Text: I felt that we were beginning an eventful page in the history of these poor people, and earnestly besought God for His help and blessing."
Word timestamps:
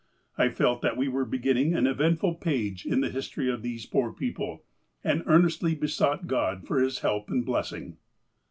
I 0.35 0.49
felt 0.49 0.81
that 0.81 0.97
we 0.97 1.07
were 1.07 1.25
beginning 1.25 1.75
an 1.75 1.85
eventful 1.85 2.33
page 2.37 2.87
in 2.87 3.01
the 3.01 3.11
history 3.11 3.51
of 3.51 3.61
these 3.61 3.85
poor 3.85 4.11
people, 4.11 4.65
and 5.03 5.21
earnestly 5.27 5.75
besought 5.75 6.25
God 6.25 6.65
for 6.65 6.79
His 6.81 7.01
help 7.01 7.29
and 7.29 7.45
blessing." 7.45 7.97